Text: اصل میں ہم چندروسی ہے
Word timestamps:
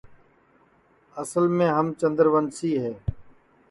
اصل 1.21 1.47
میں 1.57 1.69
ہم 1.71 1.93
چندروسی 1.99 2.77
ہے 2.83 2.93